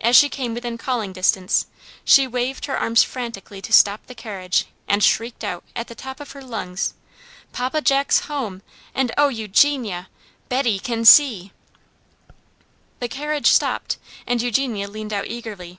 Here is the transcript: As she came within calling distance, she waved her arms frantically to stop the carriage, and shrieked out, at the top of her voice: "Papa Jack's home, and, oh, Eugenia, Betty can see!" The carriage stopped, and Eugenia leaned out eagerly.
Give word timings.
As 0.00 0.16
she 0.16 0.30
came 0.30 0.54
within 0.54 0.78
calling 0.78 1.12
distance, 1.12 1.66
she 2.02 2.26
waved 2.26 2.64
her 2.64 2.78
arms 2.78 3.02
frantically 3.02 3.60
to 3.60 3.74
stop 3.74 4.06
the 4.06 4.14
carriage, 4.14 4.64
and 4.88 5.04
shrieked 5.04 5.44
out, 5.44 5.62
at 5.76 5.86
the 5.86 5.94
top 5.94 6.18
of 6.18 6.32
her 6.32 6.40
voice: 6.40 6.94
"Papa 7.52 7.82
Jack's 7.82 8.20
home, 8.20 8.62
and, 8.94 9.12
oh, 9.18 9.28
Eugenia, 9.28 10.08
Betty 10.48 10.78
can 10.78 11.04
see!" 11.04 11.52
The 13.00 13.08
carriage 13.08 13.48
stopped, 13.48 13.98
and 14.26 14.40
Eugenia 14.40 14.88
leaned 14.88 15.12
out 15.12 15.26
eagerly. 15.26 15.78